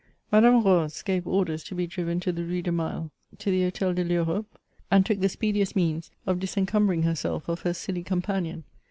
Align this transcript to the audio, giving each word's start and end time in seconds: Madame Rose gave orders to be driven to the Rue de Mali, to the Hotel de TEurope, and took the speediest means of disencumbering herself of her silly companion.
Madame 0.31 0.63
Rose 0.63 1.03
gave 1.03 1.27
orders 1.27 1.63
to 1.63 1.75
be 1.75 1.85
driven 1.85 2.19
to 2.19 2.31
the 2.31 2.43
Rue 2.43 2.63
de 2.63 2.71
Mali, 2.71 3.11
to 3.37 3.51
the 3.51 3.61
Hotel 3.61 3.93
de 3.93 4.03
TEurope, 4.03 4.47
and 4.89 5.05
took 5.05 5.19
the 5.19 5.29
speediest 5.29 5.75
means 5.75 6.09
of 6.25 6.39
disencumbering 6.39 7.03
herself 7.03 7.47
of 7.47 7.59
her 7.61 7.73
silly 7.75 8.01
companion. 8.01 8.63